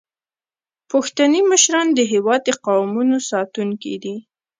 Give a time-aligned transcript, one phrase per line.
[0.91, 4.15] پښتني مشران د هیواد د قومونو ساتونکي دي.